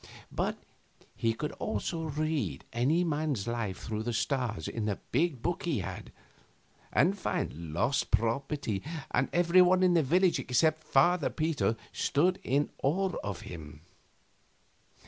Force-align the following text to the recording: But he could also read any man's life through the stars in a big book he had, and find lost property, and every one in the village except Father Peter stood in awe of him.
But 0.31 0.57
he 1.15 1.35
could 1.35 1.51
also 1.59 2.05
read 2.05 2.65
any 2.73 3.03
man's 3.03 3.45
life 3.45 3.77
through 3.83 4.01
the 4.01 4.13
stars 4.13 4.67
in 4.67 4.89
a 4.89 4.95
big 4.95 5.43
book 5.43 5.61
he 5.61 5.81
had, 5.81 6.11
and 6.91 7.15
find 7.15 7.71
lost 7.71 8.09
property, 8.09 8.81
and 9.11 9.29
every 9.31 9.61
one 9.61 9.83
in 9.83 9.93
the 9.93 10.01
village 10.01 10.39
except 10.39 10.81
Father 10.83 11.29
Peter 11.29 11.75
stood 11.93 12.39
in 12.41 12.71
awe 12.81 13.11
of 13.23 13.41
him. 13.41 13.81